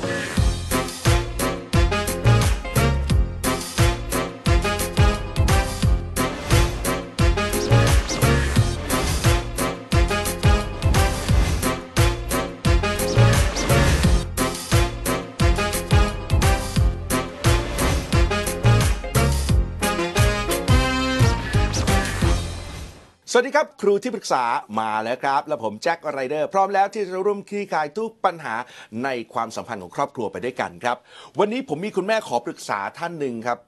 [0.00, 0.41] Thank you.
[23.34, 24.44] สวัสดีครับ ครูที่ปรึกษา
[24.80, 28.54] มาแล้วครับ และผมแจ็คไรเดอร์ พร้อมแล้วที่จะร่วมคลี่คลายทุกปัญหา
[29.04, 30.96] ในความสัมพันธ์ของครอบครัวไปด้วยกันครับ
[31.38, 33.58] วันนี้ผมมีคุณแม่ขอปรึกษาท่านหนึ่งครับ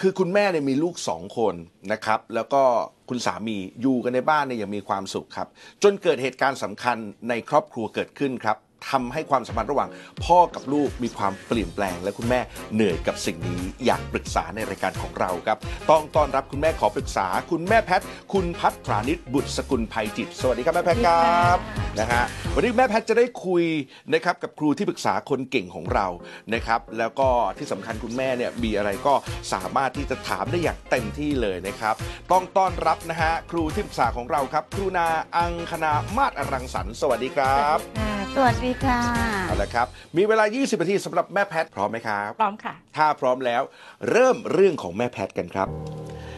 [0.00, 1.54] คือคุณแม่เนี่ยมีลูกสองคน
[1.92, 2.62] นะครับ แล้วก็
[3.08, 5.48] คุณสามีอยู่กันในบ้านเนี่ยยังมีความสุขครับ
[5.82, 6.96] จนเกิดเหตุการณ์สำคัญ
[7.28, 8.56] ในครอบครัวเกิดขึ้นครับ
[8.88, 9.90] ทำให้ความสัมพันธ์ระหว่าง
[10.24, 12.40] พ่อกับลูกมีความเปลี่ยนแปลง และคุณแม่
[12.74, 15.58] เหนื่อยกับสิ่งนี้อยากปรึกษาในรายการของเราครับ
[15.90, 21.58] ต้องต้อนรับคุณแม่ขอปรึกษา คุณแม่แพทย์คุณพัฒรานิตบุตรสกุลภัยจิต สวัสดีครับแม่แพทย์ครับ
[21.98, 23.64] นะฮะวันนี้แม่แพทย์จะได้คุย
[24.12, 26.06] นะครับกับครูที่ปรึกษาคนเก่งของเรา
[26.54, 27.28] นะครับแล้วก็
[27.58, 29.14] ที่สำคัญคุณแม่เนี่ยมีอะไรก็
[29.52, 31.94] สามารถที่จะถามได้อย่างเต็มที่เลยนะครับ
[32.32, 35.06] ต้องต้อนรับนะฮะครูที่ปรึกษาของเราครับ ครูนา
[35.36, 39.00] อังคณามาศอรังสรรค์สวัสดีครับค่ะสวัสดีค่ะ
[39.48, 43.62] เอาละครับ มีเวลา 20 นาทีสำหรับแม่แพทย์พร้อมไหมครับ พร้อมค่ะ ถ้าพร้อมแล้ว
[44.10, 45.68] เริ่มเรื่องของแม่แพทย์กันครับ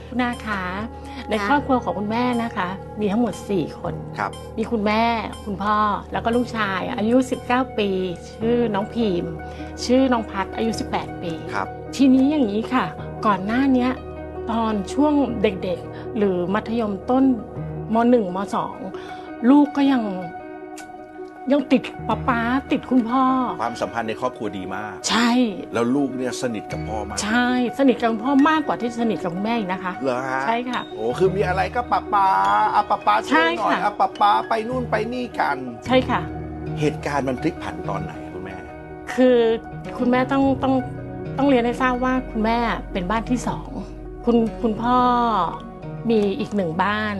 [0.08, 0.62] คุณนาคะ
[1.30, 2.68] ในครอบครัวของคุณแม่นะคะ
[3.00, 5.02] มีทั้งหมด 4 คน ครับ มีคุณแม่
[5.44, 5.76] คุณพ่อ
[6.12, 7.16] แล้วก็ลูกชาย อายุ
[7.48, 7.88] 19 ปี
[8.30, 9.24] ชื่อน้องพีม
[9.84, 12.84] ชื่อน้องพัดอายุ 18 ปี ครับ ทีนี้อย่างนี้ค่ะ
[13.26, 13.90] ก่อนหน้าเนี้ย
[14.50, 17.24] ตอนช่วงเด็กๆ หรือมัธยมต้น
[17.94, 18.38] ม .1 ม
[18.94, 20.02] .2 ลูกก็ยัง
[21.50, 22.40] ยังติดป๊าป๊า
[22.70, 23.24] ติดคุณพ่อ
[23.62, 25.30] ความสัมพันธ์ในครอบครัวดีมาก ใช่
[25.74, 32.26] แล้วลูกเนี่ยสนิทกับพ่อมากใช่ สนิทกับคุณพ่อมากกว่าที่สนิทกับคุณแม่อีกนะคะ เหรอฮะใช่ค่ะ โอ้คือมีอะไรก็ปะปา
[32.74, 36.20] อะปะปาช่วยหน่อยใช่ค่ะอะปะปาไปนู่นไปนี่กัน ใช่ค่ะ
[36.80, 38.56] เหตุการณ์มันพลิกผันตอนไหนคุณแม่
[39.14, 39.38] คือ
[39.98, 40.74] คุณแม่ต้องต้อง
[41.38, 42.58] ต้องเรียนให้ทราบว่าคุณแม่
[42.92, 43.68] เป็นบ้านที่สอง
[44.24, 44.96] คุณคุณพ่อ
[46.10, 47.14] มีอีกหนึ่งบ้าน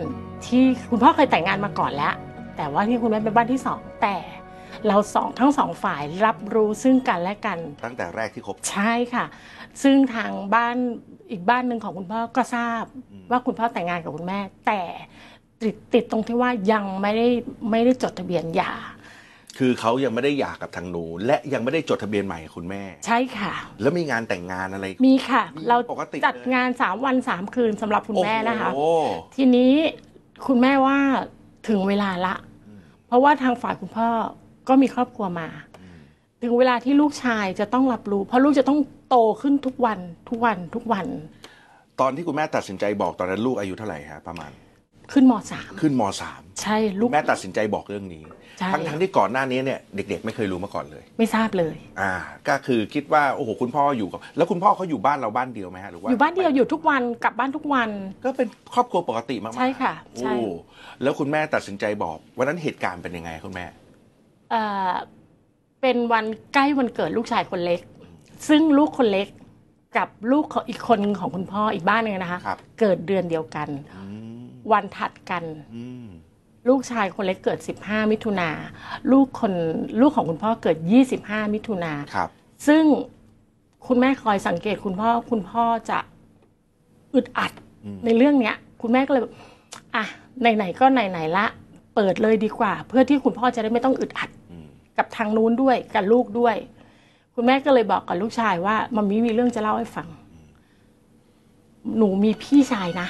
[0.45, 2.13] ที่คุณพ่อเคยแต่งงานมาก่อนแล้ว
[2.57, 4.17] แต่ว่าที่คุณแม่เป็นบ้านที่สองแต่
[4.87, 9.25] เราสองทั้งสองฝ่ายรับรู้ซึ่งกันและกัน ตั้งแต่แรกที่คบ ใช่ค่ะ
[9.83, 10.75] ซึ่งทางบ้าน
[11.31, 14.81] อีกบ้านหนึ่งของคุณพ่อก็ทราบอืมว่าคุณพ่อแต่งงานกับคุณแม่ แต่
[15.63, 17.27] ติดติดตรงที่ว่ายังไม่ได้
[17.71, 18.73] ไม่ได้จดทะเบียนหย่า
[19.57, 28.81] คือเขายังไม่ได้หย่ากับทางหนู และยังไม่ได้จดทะเบียนใหม่กับคุณแม่ ใช่ค่ะ แล้วมีงานแต่งงานอะไร มีค่ะมีเราปกติจัดเลยงาน3วัน3คืนสำหรับคุณแม่นะคะโอ้โห
[29.35, 29.73] ทีนี้
[30.47, 30.99] คุณแม่ว่า
[31.67, 32.35] ถึงเวลาละ
[32.67, 34.07] อืมเพราะว่าทางฝ่ายคุณพ่อ
[34.67, 35.47] ก็มีครอบครัวมา
[35.79, 35.99] อืม
[36.41, 38.79] ถึงเวลาที่ลูกชายจะต้องรับรู้ เพราะลูกจะต้อง
[39.09, 41.05] โตขึ้นทุกวันทุกวันทุกวัน
[42.01, 44.51] ตอนที่คุณแม่ตัดสินใจบอกตอนนั้นลูกอายุเท่าไหร่ฮะประมาณ
[45.13, 48.23] ขึ้นมสามขึ้นมสามใช่ลูก แม่ตัดสินใจบอกเรื่องนี้
[48.59, 52.11] ใช่ ทั้งทั้งที่ก่อนหน้านี้เนี่ยเด็ก ๆ ไม่เคยรู้มาก่อนเลย ไม่ทราบเลย อ่า
[52.47, 57.89] ก็คือคิดว่าโอ้โหคุณพ่ออยู่กับ แล้วคุณพ่อเขาอยู่บ้านเราบ้านเดียวไหมฮะหรือว่าอยู่บ้านเดียวอยู่ทุกวันกลับบ้านทุกวัน
[58.23, 60.51] ก็เป็นครอบครัวปกติมากๆใช่ค่ะใช่ โอ้
[61.01, 63.65] แล้วคุณแม่ตัดสินใจบอกวันนั้นเหตุการณ์เป็นยังไงคุณแม่
[64.51, 64.91] เอ่อ
[65.81, 67.81] เป็นวันใกล้วันเกิดลูกชายคนเล็ก
[68.49, 69.27] ซึ่งลูกคนเล็ก
[69.97, 74.02] กับลูกของอีกคนหนึ่งของคุณพ่ออีกบ้านหนึงนะคะ ครับ เกิดเดือนเดียวกันอืม
[74.71, 75.43] วันถัดกัน
[75.75, 76.07] อืม
[76.69, 78.49] ลูกชายคนเล็กเกิด 15 มิถุนา
[79.11, 79.53] ลูกคน
[80.01, 80.77] ลูกของคุณพ่อเกิด
[81.15, 82.29] 25 มิถุนาครับ
[82.67, 82.83] ซึ่ง
[83.87, 85.99] คุณแม่คอยสังเกตคุณพ่อคุณพ่อจะ
[87.13, 87.51] อึดอัด
[87.83, 89.33] อืมในเรื่องเนี้ย คุณแม่ก็เลยแบบ
[89.95, 90.05] อะ
[90.41, 91.45] ไหนๆก็ไหนๆละ
[91.95, 96.55] เปิดเลยดีกว่า เพื่อที่คุณพ่อจะได้ไม่ต้องอึดอัดอืมกับทางนู้นด้วยกับลูกด้วย
[97.35, 100.07] คุณแม่ก็เลยบอกกับลูกชายว่ามัมมี่มีเรื่องจะเล่าให้ฟัง
[101.97, 103.07] หนูมีพี่ชายนะ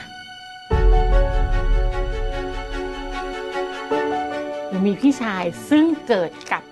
[4.85, 6.63] มีพี่ชายซึ่งเกิดกับ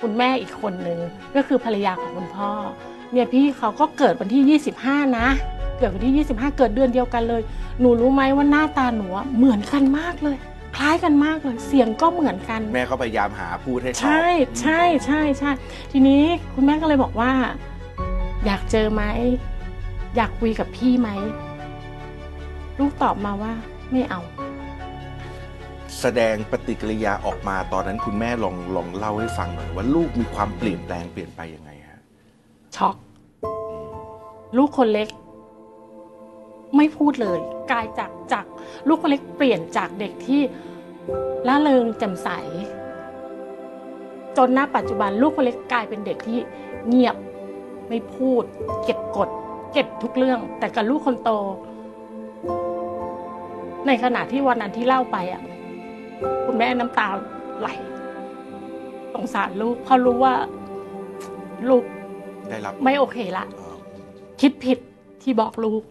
[0.00, 0.98] คุณแม่อีกคนหนึ่ง
[1.34, 2.50] ก็คือภรรยาของคุณพ่อ
[3.12, 5.28] เนี่ยพี่เขาก็เกิดวันที่ 25 นะ
[5.78, 7.42] เกิดวันที่ 25 เกิดเดือนเดียวกันเลย
[7.80, 10.36] หนูรู้ไหมว่าหน้าตาหนูอะเหมือนกันมากเลย
[10.76, 14.26] คล้ายกันมากเลย เสียงก็เหมือนกัน แม่ก็พยายามหาพูดให้เขาใช่
[14.60, 15.50] ใช่ใช่ใช่
[15.92, 16.22] ทีนี้
[16.54, 17.32] คุณแม่ก็เลยบอกว่า
[18.46, 19.02] อยากเจอไหม
[20.16, 21.08] อยากคุยกับพี่ไหม
[22.78, 23.52] ลูกตอบมาว่า
[23.92, 24.20] ไม่เอา
[26.00, 32.00] แสดงปฏิกิริยาออกมาตอนนั้นคุณแม่ลองลองเล่าให้ฟังหน่อยว่าลูกมีความเปลี่ยนแปลงเปลี่ยนไปยังไงฮะ
[32.76, 32.96] ช็อก
[34.56, 35.08] ลูกคนเล็ก
[36.76, 37.38] ไม่พูดเลย
[37.70, 38.44] กลายจากจาก
[38.88, 40.40] ลูกคนเล็กเปลี่ยนจากเด็กที่
[41.48, 42.28] ล่าเริงแจ่มใส
[44.36, 46.38] จนณปัจจุบันลูกคนเล็กกลายเป็นเด็กที่
[46.88, 47.16] เงียบ
[47.88, 48.42] ไม่พูด
[48.84, 49.28] เก็บกด
[49.72, 51.30] เก็บทุกเรื่อง แต่กับลูกคนโต
[53.86, 55.42] ในขณะที่วันนั้นที่เล่าไปอะ
[56.46, 57.08] คุณแม่น้ำตา
[57.60, 57.68] ไหล
[59.14, 60.34] สงสารลูกเพราะรู้ว่า
[61.68, 61.84] ลูก
[62.48, 63.76] ได้รับไม่โอเคละเอ่อ
[64.40, 64.78] คิดผิด
[65.22, 65.82] ที่บอกลูก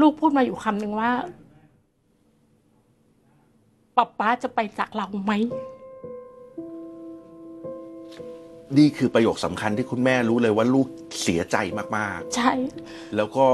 [0.00, 1.10] ลูกพูดมาอยู่คำหนึ่งว่า
[3.96, 5.32] ป๊าป๊าจะไปจากเราไหม
[8.78, 10.86] นี่คือประโยคสำคัญที่คุณแม่รู้เลยว่าลูก
[11.22, 11.56] เสียใจ
[11.96, 13.46] มากใช่ๆแล้วก็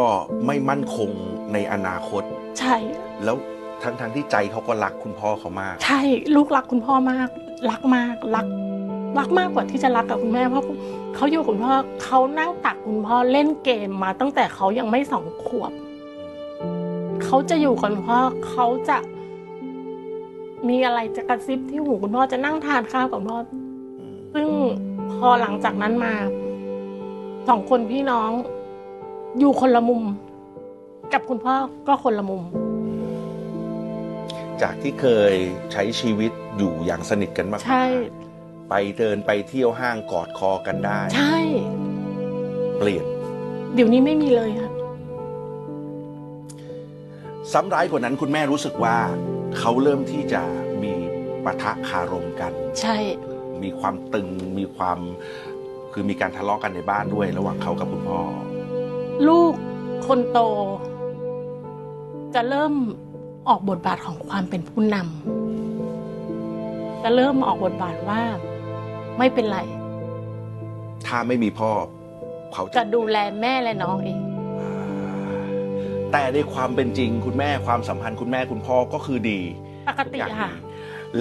[0.46, 1.10] ไม่มั่นคง
[1.52, 2.22] ในอนาคต
[2.58, 2.76] ใช่
[3.24, 3.36] แล้ว
[3.84, 6.00] ทั้งๆที่ใจเขาก็รักคุณพ่อเขามาก ใช่
[6.34, 7.28] ลูกรักคุณพ่อมาก
[7.70, 8.46] รักมากรัก
[9.18, 10.64] รักมากกว่าที่จะรักกับคุณแม่เพราะ
[11.14, 15.72] เขาอยู่กับคุณพ่อเขานั่งตักคุณพ่อเล่นเกมมาตั้งแต่เขายังไม่สองขวบ
[17.24, 18.98] เขาจะอยู่กับคุณพ่อเขาจะ
[20.68, 23.36] มีอะไรจะกระซิบที่หูคุณพ่อจะนั่งทานข้าวกับพ่อ
[24.34, 24.48] ซึ่ง
[25.12, 26.14] พอหลังจากนั้นมา
[27.48, 28.30] สองคนพี่น้อง
[29.38, 30.02] อยู่คนละมุม
[31.12, 31.54] กับคุณพ่อ
[31.88, 32.42] ก็คนละมุม
[34.62, 35.34] จากที่เคย
[35.72, 37.84] ใช้ชีวิตอยู่อย่างสนิทกันมากๆใช่
[38.70, 41.38] ไปเดินไปเที่ยวห้างกอดคอกันได้ ใช่
[42.78, 43.04] เปลี่ยน
[43.74, 44.70] เดี๋ยวนี้ไม่มีเลยค่ะ
[47.52, 48.96] ซ้ำร้ายกว่านั้นคุณแม่รู้สึกว่า
[49.58, 50.42] เขาเริ่มที่จะ
[50.82, 50.92] มี
[51.44, 52.96] ปะทะคารมกัน ใช่
[53.62, 54.28] มีความตึง
[54.58, 54.98] มีความ
[55.92, 58.20] คือมีการทะเลาะกันในบ้านด้วย ระหว่างเขากับคุณพ่อ
[59.28, 59.54] ลูก
[60.06, 60.38] คนโต
[62.34, 62.74] จะเริ่ม
[63.48, 68.20] ออกบทบาทของความเป็นผู้นำจะเริ่มออกบทบาทว่า
[69.18, 69.58] ไม่เป็นไร
[71.06, 71.70] ถ้าไม่มีพ่อ
[72.52, 74.20] เขาจะดูแลแม่และน้องเอง
[76.12, 79.40] แต่ในความเป็นจริงคุณแม่ความสัมพันธ์คุณแม่คุณพ่อก็คือดี
[79.88, 80.56] ปกติอย่างค่ะดี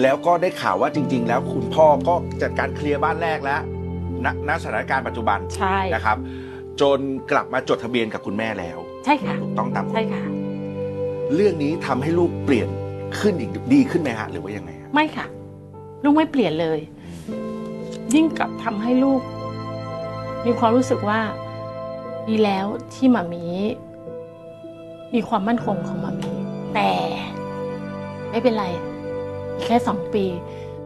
[0.02, 3.60] แล้วก็ได้ข่าวว่าจริง ๆ แล้วคุณพ่อก็จัดการเคลียร์บ้านแรกแล้ว
[4.24, 6.16] ณณสถานการณ์ปัจจุบันใช่นะครับ
[6.80, 6.98] จน
[7.30, 10.24] กลับมาจดทะเบียนกับคุณแม่แล้ว ใช่ค่ะถูกต้องตามกฎใช่ค่ะ
[11.34, 12.68] เรื่องนี้ทำให้ลูกเปลี่ยน
[13.18, 15.26] ขึ้นอีกดีขึ้นไหมฮะหรือว่ายังไงฮะไม่ค่ะ
[16.04, 16.78] ลูกไม่เปลี่ยนเลย
[18.14, 19.20] ยิ่งกลับทำให้ลูก
[20.46, 21.20] มีความรู้สึกว่า
[22.28, 23.44] ดีแล้วที่หม่ามี้
[25.14, 26.32] มีความมั่นคงของหม่ามี้
[26.74, 26.90] แต่
[28.30, 28.64] ไม่เป็นไร
[29.54, 30.24] อีกแค่สองปี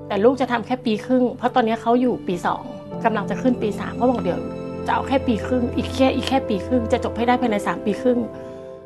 [0.07, 2.63] แต่ลูกจะทำแค่ปีครึ่ง เพราะตอนนี้เขาอยู่ปีสอง
[3.05, 4.41] กำลังจะขึ้นปีสามเขาบอกเดี๋ยว
[4.87, 8.19] จะเอาแค่ปีครึ่ง อีกแค่อีกแค่ปีครึ่ง จะจบให้ได้ภายในสามปีครึ่ง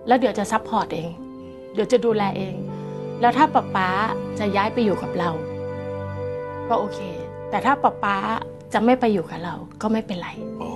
[0.06, 1.08] แล้วเดี๋ยวจะ support เอง
[1.74, 2.54] เดี๋ยวจะดูแลเอง
[3.20, 3.88] แล้วถ้าป๊าป๊า
[4.38, 5.30] จะย้ายไปอยู่กับเรา
[6.68, 7.00] ก็โอเค
[7.50, 8.16] แต่ถ้าป๊าป๊า
[8.72, 10.28] จะไม่ไปอยู่กับเรา ก็ไม่เป็นไร
[10.58, 10.70] โอ้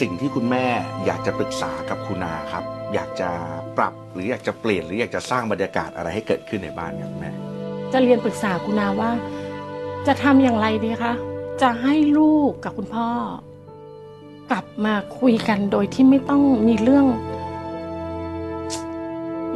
[0.00, 0.66] สิ่งที่คุณแม่
[1.06, 2.64] อยากจะปรึกษากับคุณนาครับ
[2.94, 3.28] อยากจะ
[3.78, 7.30] ปรับหรืออยากจะเปลี่ยนหรืออยากจะสร้างบรรยากาศอะไรให้เกิดขึ้นในบ้านครับแม่
[7.92, 9.10] จะเรียนปรึกษาคุณนาว่า
[10.06, 11.12] จะทำอย่างไรดีคะ
[11.62, 13.08] จะให้ลูกกับคุณพ่อ
[14.50, 17.06] กลับมาคุยกันโดยที่ไม่ต้องมีเรื่อง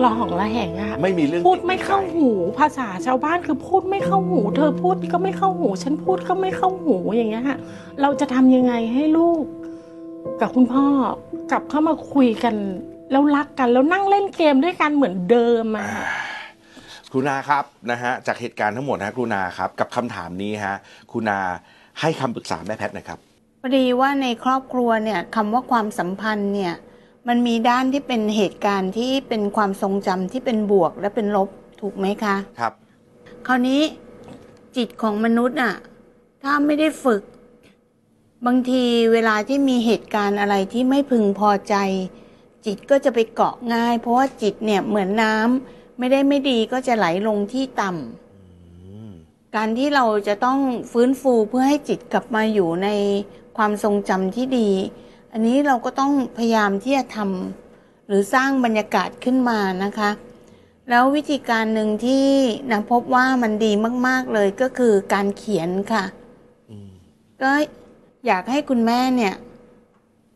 [0.02, 7.58] รอหองระแหงอะไม่มีเรื่องพูดไม่เข้าหูภาษาชาวบ้านคือพูดไม่เข้าหู เธอพูดก็ไม่เข้าหู ฉันพูดก็ไม่เข้าหูอย่างเงี้ยค่ะ
[8.00, 9.44] เราจะทำยังไงให้ลูก
[10.40, 10.86] กับคุณพ่อ
[11.50, 12.54] กลับเข้ามาคุยกัน
[13.10, 16.20] แล้วรักกันแล้วนั่งเล่นเกมด้วยกันเหมือนเดิมอะอ่า
[17.10, 20.76] ครูนาครับนะฮะจากเหตุการณ์ทั้งหมดนะครูนาครับ กับคำถามนี้ฮะ
[21.10, 21.38] ครูนา
[22.00, 23.18] ให้คำปรึกษาแม่แพทย์หนะครับ
[23.62, 26.74] พอดีว่าในครอบครัวเนี่ยคำว่าความสัมพันธ์เนี่ย
[27.28, 31.48] มันมีด้านที่เป็นเหตุการณ์ที่เป็นความทรงจำที่เป็นบวกและเป็นลบ
[31.80, 32.72] ถูกไหมคะ ครับ
[33.46, 33.82] คราวนี้
[34.76, 35.74] จิตของมนุษย์อะ
[36.42, 37.22] ถ้าไม่ได้ฝึก
[38.46, 41.74] บางทีเวลาที่มีเหตุการณ์อะไรที่ไม่พึงพอใจ
[42.66, 50.58] จิตก็จะไปเกาะง่าย เพราะว่าจิตเนี่ยเหมือนน้ำไม่ได้ไม่ดีก็จะไหลลงที่ต่ำการที่เราจะต้อง
[50.92, 52.88] ฟื้นฟูเพื่อให้จิตกลับมาอยู่ใน
[53.56, 54.70] ความทรงจำที่ดี
[55.32, 60.10] อันนี้เราก็ต้องพยายามที่จะทำหรือสร้างบรรยากาศขึ้นมานะคะ
[60.88, 62.26] แล้ววิธีการหนึ่งที่
[62.70, 63.72] นะพบว่ามันดี
[64.06, 66.04] มาก ๆเลยก็คือการเขียนค่ะ
[67.42, 67.50] ก็
[68.26, 69.34] อยากให้คุณแม่เนี่ย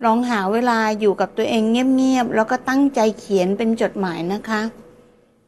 [0.05, 4.63] ลองหาเวลาอยู่กับตัวเองเงียบๆแล้วก็ตั้งใจเขียนเป็นจดหมายนะคะ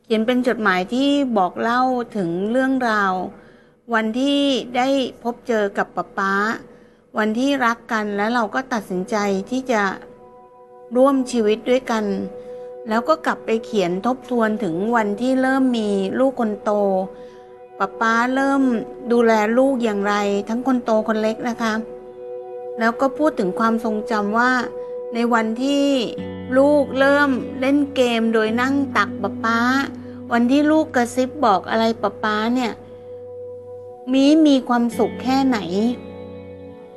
[0.04, 1.82] เขียนเป็นจดหมายที่บอกเล่า
[2.16, 3.12] ถึงเรื่องราว
[3.94, 4.40] วันที่
[4.76, 4.88] ได้
[5.22, 6.32] พบเจอกับป๊าป๊า
[7.18, 9.16] วันที่รักกันแล้วเราก็ตัดสินใจ
[9.50, 9.82] ที่จะ
[10.96, 12.04] ร่วมชีวิตด้วยกัน
[12.88, 16.70] แล้วก็กลับไปเขียนทบทวนถึงวันที่เริ่มมีลูกคนโต
[17.78, 18.62] ป๊าป๊าเริ่ม
[19.12, 20.14] ดูแลลูกอย่างไร
[20.48, 21.74] ทั้งคนโตคนเล็กนะคะ
[22.78, 24.52] แล้วก็พูดถึงความทรงจำว่า
[25.14, 25.86] ในวันที่
[26.58, 27.30] ลูกเริ่ม
[27.60, 29.58] เล่นเกมโดยนั่งตักป๊าป๊า
[30.32, 32.72] วันที่ลูกกระซิบบอกอะไรป๊าป๊าเนี่ย
[34.12, 35.58] มีมีความสุขแค่ไหน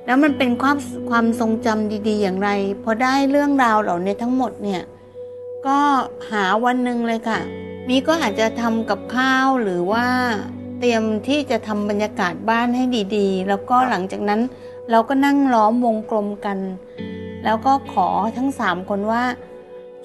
[0.09, 0.77] แล้วมันเป็นความ
[1.09, 2.49] ความทรงจำดี ๆ อย่างไร
[2.83, 4.81] พอได้เรื่องราวเหล่านี้ทั้งหมดเนี่ย
[5.67, 5.79] ก็
[6.31, 7.39] หาวันหนึ่งเลยค่ะ
[7.87, 10.07] มีก็อาจจะทำกับข้าวหรือว่า
[10.79, 12.83] เตรียมที่จะทำบรรยากาศบ้านให้
[13.17, 14.41] ดีๆ แล้วก็หลังจากนั้น
[14.91, 16.57] เราก็นั่งล้อมวงกลมกัน
[17.43, 19.23] แล้วก็ขอทั้งสามคนว่า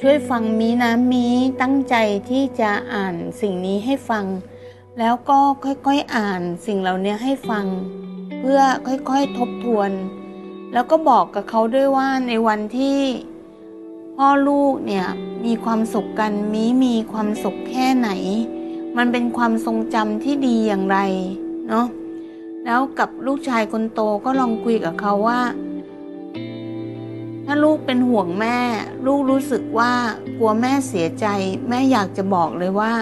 [0.00, 1.26] ช่วยฟังมีนะมี
[1.60, 1.94] ตั้งใจ
[2.30, 4.24] ที่จะอ่านสิ่งนี้ให้ฟัง
[4.98, 7.66] แล้วก็ค่อยๆอ่านสิ่งเหล่านี้ให้ฟัง
[8.44, 9.90] พื่อค่อยๆทบทวน
[10.72, 12.98] แล้วก็บอกกับเขาด้วยว่าในวันที่
[14.16, 15.06] พ่อลูกเนี่ย
[15.44, 18.10] มีความสุขกันมีมีความสุขแค่ไหน
[18.96, 20.98] มันเป็นความทรงจำที่ดีอย่างไร
[21.68, 21.86] เนาะ
[22.64, 25.40] แล้วกับลูกชายคนโตก็ลองคุยกับเขาว่า
[27.46, 28.58] ถ้าลูกเป็นห่วงแม่
[29.06, 29.92] ลูกรู้สึกว่า
[30.38, 31.26] กลัวแม่เสียใจ
[31.68, 32.94] แม่อยากจะบอกเลยว่า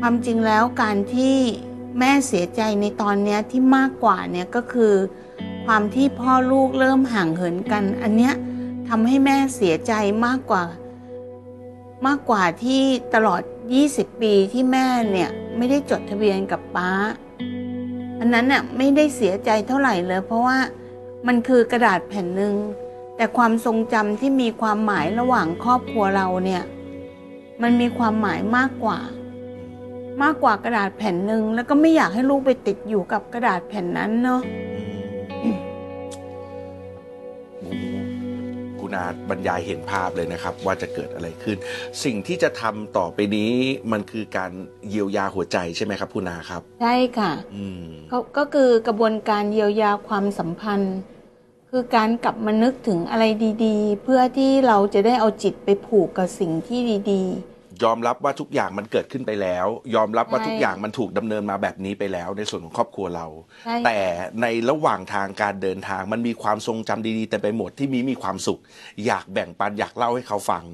[0.00, 1.36] ความจริงแล้วการที่
[1.98, 4.94] แม่เสียใจในตอนเนี้ยที่มากกว่าเนี่ยก็คือ
[5.66, 8.34] ความที่พ่อลูกเริ่มห่างเหินกัน อันเนี้ย
[8.88, 9.92] ทำให้แม่เสียใจ
[10.26, 10.64] มากกว่า
[12.06, 12.82] มากกว่าที่
[13.14, 13.42] ตลอด
[13.82, 16.90] 20 ปีที่แม่เนี่ยไม่ได้จดทะเบียนกับป้า
[18.18, 20.58] อันนั้นน่ะไม่ได้เสียใจเท่าไหร่เลย เพราะว่า
[21.26, 22.54] มันคือกระดาษแผ่นหนึ่ง
[23.16, 26.62] แต่ความทรงจำที่มีความหมายระหว่างครอบครัวเราเนี่ย
[27.62, 28.98] มันมีความหมายมากกว่า
[30.22, 34.40] มากกว่ากระดาษแผ่นหนึ่งแล้วก็ไม่อยากให้ลูกไปติดอยู่กับกระดาษแผ่นนั้นเนาะ
[37.60, 37.84] โอ้โห
[38.80, 41.56] คุณอาบรรยายเห็นภาพเลยนะครับ ว่าจะเกิดอะไรขึ้น
[42.04, 43.52] สิ่งที่จะทำต่อไปนี้
[43.92, 44.50] มันคือการ
[44.88, 50.96] เยียวยาหัวใจใช่ไหมครับคุณอาครับ ใช่ค่ะอืมก็ก็คือกระบวนการเยียวยาความสัมพันธ์
[51.70, 53.24] คือการกลับมานึกถึงอะไร
[53.64, 56.80] ดี ๆ เพื่อที่เราจะได้เอาจิตไปผูกกับสิ่งที่
[57.12, 57.22] ดี
[57.84, 63.98] ยอมรับว่าทุกอย่างมันเกิดขึ้นไปแล้ว ยอมรับว่าใช่ทุกอย่างมันถูกดำเนินมาแบบนี้ไปแล้ว ในส่วนของครอบครัวเราๆใช่แต่
[64.42, 68.60] ในระหว่างทางการเดินทางมันมีความทรงจำดีๆแต่ไปหมดที่มีมีความสุข
[69.06, 70.64] อยากแบ่งปันอยากเล่าให้เขาฟัง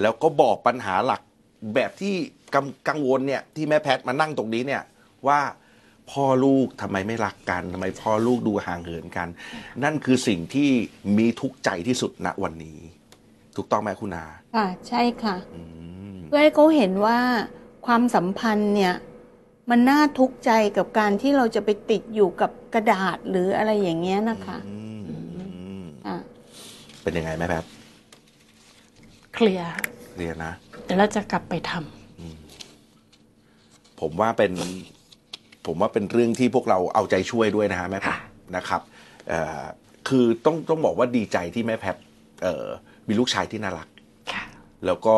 [0.00, 1.22] แล้วก็บอกปัญหาหลัก
[1.74, 2.14] แบบที่
[2.54, 4.82] กังกังวลเนี่ยที่แม่แพทย์มานั่งตรงนี้เนี่ย
[5.26, 5.40] ว่า
[6.10, 9.28] พ่อลูกทำไมไม่รักกันทำไมพ่อลูกดูห่างเหินกัน
[9.84, 10.70] นั่นคือสิ่งที่
[11.18, 12.78] มีทุกข์ใจที่สุดณวันนี้
[13.56, 15.62] ถูกต้องไหมคุณอาค่ะใช่ค่ะอื
[16.05, 17.18] ม เพื่อให้เขาเห็นว่า
[17.86, 18.94] ความสัมพันธ์เนี่ย
[19.70, 25.16] มันน่าทุกข์ใจกับการที่เราจะไปติดอยู่กับกระดาษหรืออะไรอย่างเงี้ยนะคะอืมอื
[25.82, 26.16] มอะ
[27.02, 27.68] เป็นยังไงแม่แพทย์
[29.34, 29.70] เคลียร์
[30.16, 30.52] เรียนนะ
[30.84, 34.52] เดี๋ยวเราจะกลับไปทำผมว่าเป็น
[35.66, 38.24] ผมว่าเป็นเรื่องที่พวกเราเอาใจช่วยด้วยนะฮะแม่แพทย์
[38.56, 38.80] นะครับ
[39.28, 39.62] เอ่อ
[40.08, 42.02] คือต้องต้องบอกว่าดีใจที่แม่แพทย์
[42.42, 42.66] เอ่อ
[43.08, 43.95] มีลูกชายที่น่ารักค่ะ
[44.86, 45.16] แล้วก็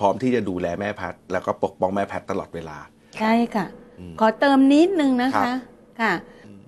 [0.00, 2.78] พร้อมที่จะดูแลแม่แพทย์แล้วก็ปกป้องแม่แพทย์ตลอดเวลา
[3.18, 3.66] ใช่ค่ะ
[3.98, 5.56] อืม ขอเติมนิดนึงนะครัคะบ
[6.00, 6.12] ค่ะ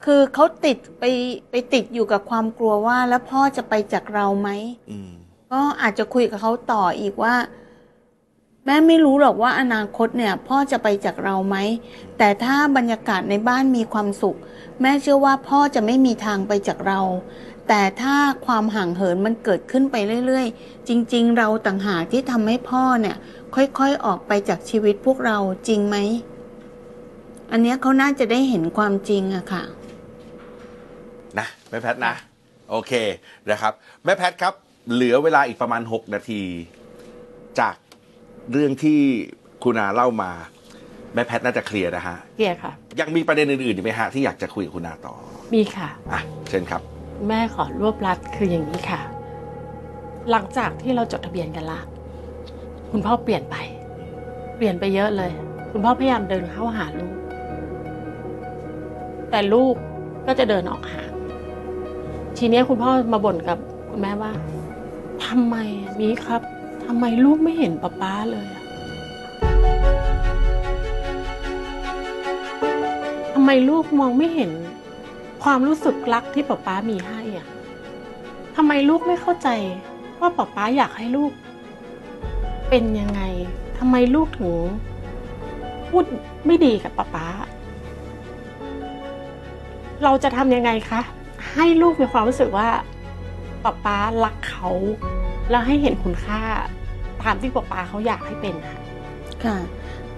[0.04, 1.04] คือเขาติดไป
[1.50, 4.50] ไปติดอยู่กับความกลัวว่าแล้วพ่อจะไปจากเราไหม
[4.90, 5.10] อืม
[5.52, 7.34] ก็อาจจะคุยกับเขาต่ออีกว่า
[8.64, 11.56] แม่ไม่รู้หรอกว่าอนาคตเนี่ย พ่อจะไปจากเราไหม
[12.18, 14.38] แต่ถ้าบรรยากาศในบ้านมีความสุข
[14.80, 17.00] แม่เชื่อว่าพ่อจะไม่มีทางไปจากเรา
[17.68, 19.96] แต่ถ้าความห่างเหินมันเกิดขึ้นไป
[20.26, 23.16] เรื่อยๆ จริงๆ เราต่างหากที่ทำให้พ่อเนี่ย
[23.54, 25.96] ค่อยๆ ออกไปจากชีวิตพวกเราจริงไหม
[27.52, 29.62] อันเนี้ยเขาน่าจะได้เห็นความจริงอะค่ะ
[31.38, 32.14] นะแม่แพทย์นะ
[32.70, 32.92] โอเค
[33.50, 33.72] นะครับ
[34.04, 34.54] แม่แพทย์ครับ
[34.92, 36.42] เหลือเวลาอีกประมาณ 6 นาที
[37.60, 37.74] จาก
[38.52, 39.00] เรื่องที่
[39.64, 40.30] คุณอาเล่ามา
[41.14, 45.14] แม่แพทย์น่าจะเคลียร์นะฮะเคลียร์ค่ะ ยังมีประเด็นอื่นๆอีกไหมฮะที่อยากจะคุยกับคุณอาต่อ
[45.54, 46.82] มีค่ะ อะ เชิญครับ
[47.28, 49.00] แม่ขอรวบรัดคืออย่างนี้ค่ะ
[50.30, 51.80] หลังจากที่เราจดทะเบียนกันละ
[52.90, 53.56] คุณพ่อเปลี่ยนไป
[54.56, 55.32] เปลี่ยนไปเยอะเลย
[55.70, 57.14] คุณพ่อพยายามเดินเข้าหาลูก
[59.30, 59.74] แต่ลูก
[60.26, 61.12] ก็จะเดินออกห่าง
[62.38, 63.58] ทีนี้คุณพ่อมาบ่นกับ
[63.88, 64.32] คุณแม่ว่า
[65.24, 66.42] ทำไมอะมีครับ
[66.84, 68.62] ทำไมลูกไม่เห็นป๊าป๊าเลยอะ
[73.34, 74.50] ทำไมลูกมองไม่เห็น
[75.42, 77.46] ความรู้สึกรักที่ป๊าป๊ามีให้อะ
[78.56, 79.48] ทำไมลูกไม่เข้าใจ
[80.20, 81.32] ว่าป๊าป๊าอยากให้ลูก
[82.68, 83.20] เป็นยังไง
[83.78, 84.54] ทำไมลูกถึง
[85.88, 86.04] พูด
[86.46, 87.26] ไม่ดีกับป๊าป๊า
[90.04, 91.00] เราจะทำยังไงคะ
[91.54, 92.68] ให้ลูกมีความรู้สึกว่า
[93.64, 94.68] ป๊าป๊ารักเขา
[95.50, 96.40] แล้วให้เห็นคุณค่า
[97.22, 98.78] ตามที่ป๊าป๊าเขาอยากให้เป็นค่ะ
[99.44, 99.56] ค่ะ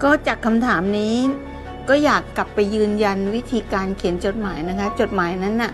[0.03, 1.17] ก็จากคำถามนี้
[1.89, 5.73] ก็อยากกลับไปยืนยันวิธีการเขียนจดหมายนะคะ จดหมายนั้นน่ะ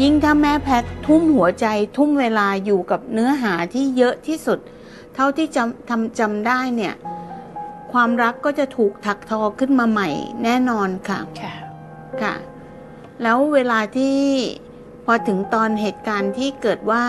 [0.00, 4.58] ยิ่งถ้าแม่แพทย์ทุ่มหัวใจทุ่มเวลาอยู่กับเนื้อหาที่เยอะที่สุด
[5.14, 6.94] เท่าที่จำทำจำได้เนี่ย
[7.92, 10.08] ความรักก็จะถูกถักทอขึ้นมาใหม่
[10.44, 11.54] แน่นอนค่ะค่ะ
[12.22, 12.34] ค่ะ
[13.22, 14.16] แล้วเวลาที่
[15.04, 17.02] พอถึงตอนเหตุการณ์ที่เกิดว่า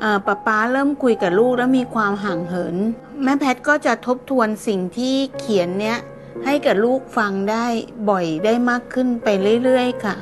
[0.00, 2.76] เอ่อป๊าป๊าเริ่มคุยกับลูกแล้วมีความห่างเหิน
[3.22, 5.98] แม่แพทย์ก็จะทบทวนสิ่งที่เขียนเนี้ย
[6.44, 7.66] ให้กับลูกฟังได้
[8.10, 9.28] บ่อยได้มากขึ้นไป
[9.64, 10.16] เรื่อยๆค่ะ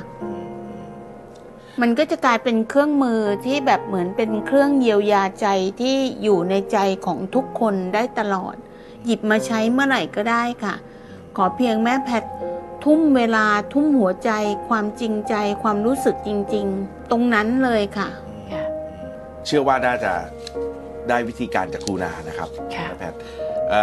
[1.81, 5.47] มันก็จะกลายเป็นเครื่องมือที่แบบเหมือนเป็นเครื่องเยียวยาใจ
[5.81, 8.55] ที่อยู่ในใจของทุกคนได้ตลอด
[9.05, 10.75] หยิบมาใช้เมื่อไหร่ก็ได้ค่ะ
[11.37, 12.31] ขอเพียงแม่แพทย์
[12.83, 14.31] ทุ่มเวลาทุ่มหัวใจ
[14.67, 18.09] ความจริงใจ ความรู้สึกจริง ๆ ตรงนั้นเลยค่ะ
[18.51, 18.63] ค่ะ
[19.45, 20.13] เชื่อว่าน่าจะ
[21.09, 23.19] ได้วิธีการจากครูนานะครับค่ะแพทย์
[23.69, 23.73] เ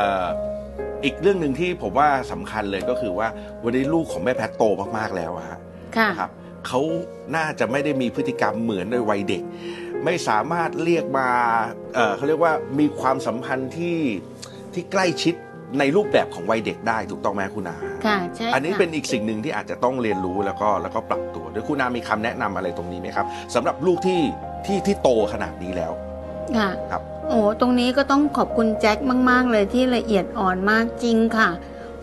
[0.97, 3.29] อ่ออีกเรื่องหนึ่งที่ผมว่าสำคัญเลยก็คือว่า
[3.65, 4.63] วันนี้ลูกของแม่แพทย์โต
[4.99, 5.59] มากๆแล้วอะฮะ
[5.97, 6.31] ค่ะนะครับ
[6.67, 6.81] เขา
[7.37, 9.43] น่าจะไม่ได้มีพฤติกรรมเหมือนในวัยเด็ก
[10.05, 11.29] ไม่สามารถเรียกมา
[11.95, 13.99] เอ่อเขาเรียกว่ามีความสัมพันธ์ที่
[14.75, 15.35] ที่ใกล้ชิด
[15.79, 17.77] ในรูปแบบของวัยเด็กได้ถูกต้องไหมคุณนา
[18.07, 24.21] ค่ะใช่อันนี้ค่ะเป็นอีกสิ่งหนึ่งที่อาจจะต้องเรียนรู้แล้วก็แล้วก็ปรับตัวโดยคุณนามีคำแนะนำอะไรตรงนี้ไหมครับสำหรับลูกที่
[24.67, 25.93] ที่ที่โตขนาดนี้แล้ว
[26.59, 28.99] ค่ะครับ โอ้ตรงนี้ก็ต้องขอบคุณแจ็ค
[29.31, 31.49] มาก ๆ เลยที่ละเอียดอ่อนมากจริงค่ะ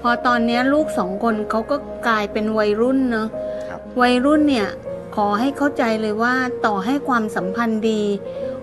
[0.01, 1.77] พอตอนเนี้ยลูกสองคนเขาก็
[2.07, 3.27] กลายเป็นวัยรุ่นเนาะ
[3.69, 4.67] ครับวัยรุ่นเนี่ย
[5.15, 6.33] ขอให้เข้าใจเลยว่า
[6.65, 8.01] ต่อให้ความสัมพันธ์ดี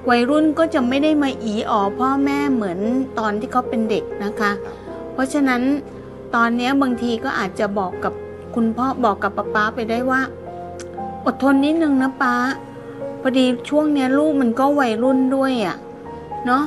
[0.09, 2.79] วัยรุ่นก็จะไม่ได้มาอีอ๋อพ่อแม่เหมือน
[3.19, 4.53] ตอนที่เขาเป็นเด็กนะคะ
[5.13, 5.63] เพราะฉะนั้น
[6.35, 8.13] ตอนเนี้ยบางทีก็อาจจะบอกกับ
[8.55, 10.21] คุณพ่อบอกกับป๊าป๊าไปได้ว่า
[11.25, 12.35] อดทนนิดนึงนะป๊า
[13.21, 15.77] พอดีช่วงเนี้ยลูกมันก็วัยรุ่นด้วยอะ่ะ
[16.47, 16.65] เนาะ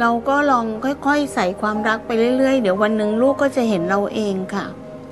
[0.00, 4.64] เราก็ลองค่อยๆ ใส่ความรักไปเรื่อยๆ เดี๋ยววันหนึ่งลูกก็จะเห็นเราเองค่ะ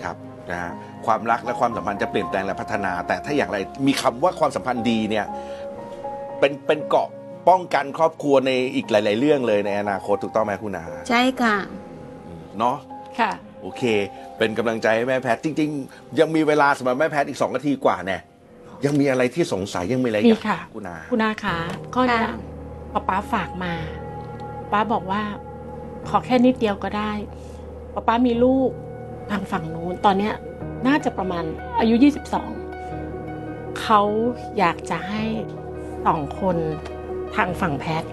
[0.03, 0.17] ครับ
[0.51, 0.73] นะฮะ
[1.07, 5.27] ความรักและความสัมพันธ์จะเปลี่ยนแปลงและพัฒนา แต่ถ้าอย่างไรมีคำว่าความสัมพันธ์ดีเนี่ย
[6.39, 7.09] เป็นเป็นเกราะ
[7.49, 11.57] ป้องกันครอบครัวในอีกหลาย ๆ เรื่องเลยในอนาคตถูกต้องไหมคุณนาใช่ค่ะ
[12.59, 12.77] เนาะ
[13.19, 13.31] ค่ะ
[13.63, 13.83] โอเค
[14.39, 18.19] เป็นกำลังใจให้แม่แพทย์จริง ๆ ยังมีเวลาสำหรับแม่แพทย์อีกสองนาทีกว่าแน่
[18.85, 21.57] ยังมีอะไรที่สงสัยยังมีอะไรมีอยากค่ะถามคุณนาคุณอาขา
[21.95, 22.21] ก็เนี่
[22.93, 23.73] ยค่ะป้าป้าฝากมา
[24.73, 25.23] ป้าบอกว่า
[26.09, 27.13] ขอแค่นิดเดียวก็ได้
[27.95, 28.71] ป้าป้ามีลูก
[29.31, 30.35] ทางฝั่งนู้นตอนเนี้ย
[30.87, 31.45] น่าจะประมาณ
[31.79, 31.95] อายุ
[33.09, 34.01] 22 เขา
[34.59, 35.25] อยากจะให้
[36.07, 36.57] สองคน
[37.37, 38.05] ทางฝั่งแพท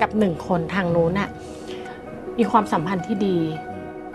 [0.00, 1.28] กับหนึ่งคนทางนู้นน่ะ
[2.38, 3.38] มีความสัมพันธ์ที่ดี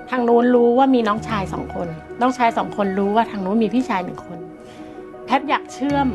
[0.10, 1.88] ทางนู้นรู้ว่ามีน้องชายสองคน
[2.21, 4.39] น้องชายสองคนรู้ว่าทางนู้นมีพี่ชายหนึ่งคน
[5.25, 6.08] แพทอยากเชื่อม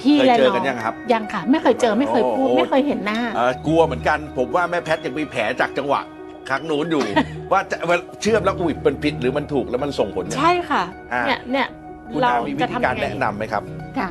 [0.00, 6.00] พี่เคยและเจอน้องกันยังครับ ยังค่ะ ไม่เคยเจอไม่เคยพูด โอ้ไม่เคยเห็นหน้า เอ่อกลัวเหมือนกัน ผมว่าแม่แพทย์ยังมีแผลจากจังหวะ
[6.48, 7.04] ครั้งนู้นอยู่
[7.52, 11.66] ว่าจะว่าเชื่อมแล้วอุ้ยเป็นผิดหรือมันถูกแล้วมันส่งผลยังไง ใช่ค่ะ อ่าเนี่ยเนี่ย
[12.10, 13.62] คุณเรานามีวิจะธีทำการยังไง แนะนำไหมครับ
[13.98, 14.08] ค่ะ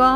[0.00, 0.12] ก็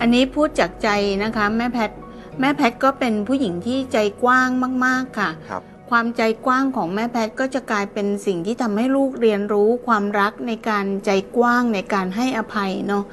[0.00, 0.88] อันนี้พูดจากใจ
[1.22, 1.98] นะคะแม่แพทย์
[2.40, 4.48] แม่แพทย์ก็เป็นผู้หญิงที่ใจกว้าง
[4.86, 13.04] มาก ๆ ค่ะ ครับ ความใจกว้างของแม่แพทย์ก็จะกลายเป็นสิ่งที่ทำให้ลูกเรียนรู้ความรักในการใจกว้างในการให้อภัยเนาะ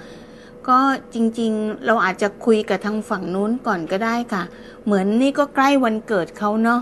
[0.70, 0.80] ก็
[1.14, 4.44] จริงๆ เราอาจจะคุยกับทางฝั่งนู้นก่อนก็ได้ค่ะ
[4.86, 6.82] เหมือนนี่ก็ใกล้วันเกิดเขาเนาะ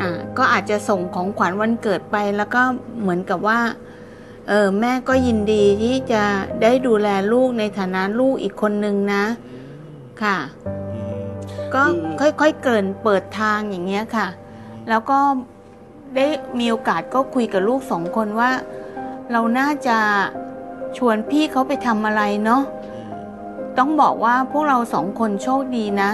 [0.00, 2.62] อ่าก็อาจจะส่งของขวัญวันเกิดไปแล้วก็
[3.00, 3.60] เหมือนกับว่า
[4.48, 6.22] เออแม่ก็ยินดีที่จะ
[6.62, 9.24] ได้ดูแลลูกในฐานะลูกอีกคนนึงนะ
[10.22, 10.36] ค่ะ
[11.74, 11.82] ก็
[12.20, 14.26] ค่อยๆเกริ่นเปิดทางอย่างเงี้ยค่ะ
[14.88, 15.18] แล้วก็
[16.16, 16.26] ได้
[16.58, 18.50] มีโอกาสก็คุยกับลูกสองคนว่า
[19.32, 19.98] เราน่าจะ
[20.96, 22.62] ชวนพี่เขาไปทำอะไรเนาะ
[23.78, 26.10] ต้องบอกว่าพวกเราสองคนโชคดีนะ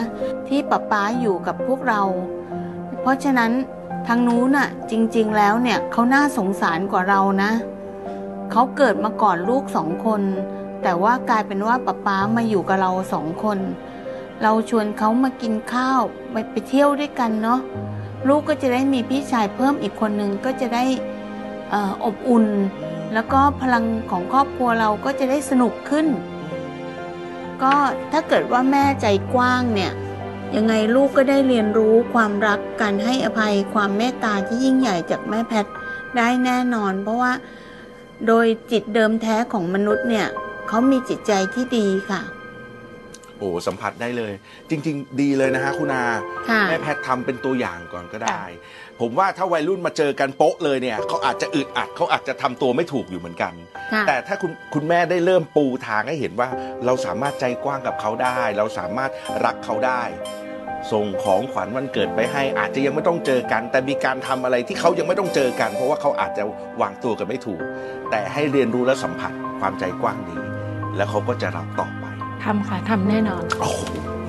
[0.49, 2.03] ที่ป๊าป๊าอยู่กับพวกเรา
[3.01, 3.53] เพราะฉะนั้น
[4.07, 7.51] ทางนู้นน่ะ จริง ๆ แล้วเนี่ยเขาน่าสงสารกว่าเรานะ
[8.51, 10.23] เขาเกิดมาก่อนลูกสองคน
[10.83, 13.59] แต่ว่ากลายเป็นว่าป๊าป๊ามาอยู่กับเราสองคน
[14.42, 17.61] เราชวนเขามากินข้าวไปไปเที่ยวด้วยกันเนาะ
[18.29, 20.85] ลูกก็จะได้มีพี่ชายเพิ่มอีกคนนึงก็จะได้
[21.73, 22.47] ออบอุ่น
[23.14, 26.07] แล้วก็พลังของครอบครัวเราก็จะได้สนุกขึ้น
[27.62, 27.75] ก็
[28.12, 29.92] ถ้าเกิดว่าแม่ใจกว้างเนี่ย
[30.57, 35.73] ยังไงลูกก็ได้เรียนรู้ความรักการให้อภัยความเมตตาที่ยิ่งใหญ่จากแม่แพทย์
[36.16, 37.33] ได้แน่นอน เพราะว่า
[38.27, 40.27] โดยจิตเดิมแท้ของมนุษย์เนี่ย
[40.68, 42.21] เขามีจิตใจที่ดีค่ะ
[43.38, 44.33] โอ้สัมผัสได้เลย
[44.70, 46.05] จริง ๆ ดีเลยนะฮะคุณอา
[46.48, 48.42] ค่ะแม่แพทย์ทำเป็นตัวอย่างก่อนก็ได้
[49.01, 53.53] ผมว่าถ้าวัยรุ่นมาเจอกันโป๊ะเลยเนี่ยเขาอาจจะอึดอัดเขาอาจจะทำตัวไม่ถูกอยู่เหมือนกัน
[53.92, 56.48] ค่ะแต่ถ้าคุณคุณแม่ได้เริ่มปูทางให้เห็นว่า
[56.87, 59.11] เราสามารถใจกว้างกับเขาได้ เราสามารถ
[59.44, 60.03] รักเขาได้
[60.92, 66.42] ส่งของขวัญวันเกิดไปให้อาจจะยังไม่ต้องเจอกัน แต่มีการทำอะไรที่เขายังไม่ต้องเจอกัน เพราะว่าเขาอาจจะ
[66.81, 67.61] วางตัวกันไม่ถูก
[68.11, 70.40] แต่ให้เรียนรู้และสัมผัสความใจกว้างนี้
[70.96, 71.97] แล้วเขาก็จะรับต่อไป
[72.44, 73.81] ทำค่ะทำแน่นอนโอ้โห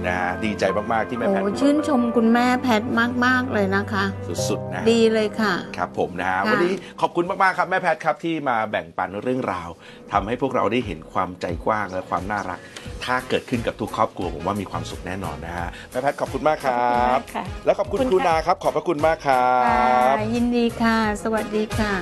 [0.08, 2.82] นะฮะดีใจมาก ๆ ที่แม่โอ้แพทย์ชื่นชมคุณแม่แพท
[3.26, 4.06] มาก ๆ เลยนะคะ
[4.50, 9.69] สุด ๆ นะ ดีเลยค่ะ ครับผมนะฮะ ค่ะ วันนี้ขอบคุณมาก ๆ ครับแม่แพทย์ครับที่มาแบ่งปันเรื่องราว
[10.12, 12.60] ทำให้พวกเราได้เห็นความใจกว้างและความน่ารัก
[13.04, 21.93] ถ้าเกิดขึ้นกับทุกครอบครัวผมว่ามีความสุขแน่นอนนะฮะแม่แพทย์ขอบคุณมากครับค่ะ แล้วขอบคุณขอบคคุรูณค่ะ นาครับ ขอบพระคุณมากครับ ค่ะยินดีค่ะ สวัสดีค่ะ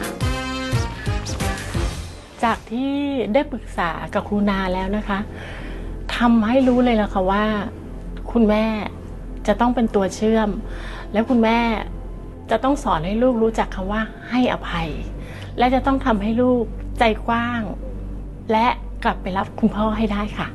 [2.43, 2.93] จากที่
[3.33, 5.19] ได้ปรึกษากับครูนาแล้วนะคะ
[6.19, 7.45] ทำให้รู้เลยล่ะค่ะว่า
[8.31, 8.65] คุณแม่
[9.47, 10.49] จะต้องเป็นตัวเชื่อม
[11.13, 11.57] แล้วคุณแม่
[12.51, 14.89] จะต้องสอนให้ลูกรู้จักคำว่าให้อภัย
[15.57, 16.63] และจะต้องทำให้ลูก
[16.99, 17.61] ใจกว้าง
[18.51, 18.67] และ
[19.03, 20.47] กลับไปรับคุณพ่อให้ได้ค่ะ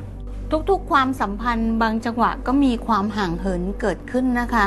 [0.69, 4.65] ทุกๆ ความสัมพันธ์บางจังหวะก็มีความห่างเหินเกิดขึ้นนะคะ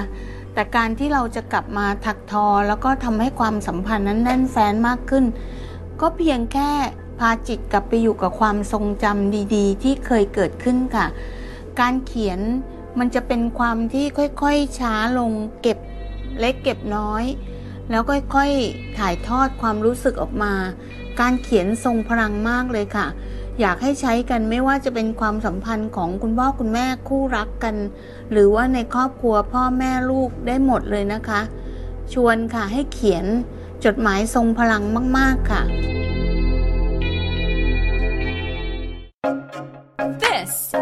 [0.54, 5.24] แต่การที่เราจะกลับมาถักทอ แล้วก็ทำให้ความสัมพันธ์นั้นแน่นแฟ้นมากขึ้น
[6.00, 6.70] ก็เพียงแค่
[7.18, 11.06] พาจิตกลับไปอยู่กับความทรงจำดีๆ ที่เคยเกิดขึ้นค่ะ
[11.80, 12.40] การเขียน
[12.98, 14.06] มันจะเป็นความที่
[14.42, 15.78] ค่อยๆช้าลงเก็บ
[16.38, 17.24] เล็กเก็บน้อย
[17.90, 20.54] แล้วค่อยๆถ่ายทอดความรู้สึกออกมา
[21.20, 23.06] การเขียนทรงพลังมากเลยค่ะ
[23.60, 27.76] อยากให้ใช้กันไม่ว่าจะเป็นความสัมพันธ์ของคุณพ่อคุณแม่คู่รักกัน
[28.30, 31.40] หรือว่าในครอบครัวพ่อแม่ลูกได้หมดเลยนะคะ
[32.12, 33.24] ชวนค่ะให้เขียน
[33.84, 34.82] จดหมายทรงพลัง
[35.18, 35.62] มาก ๆค่ะ